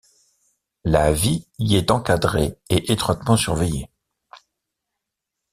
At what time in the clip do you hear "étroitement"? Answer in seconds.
2.91-3.37